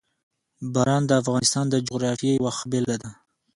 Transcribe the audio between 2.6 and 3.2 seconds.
بېلګه ده.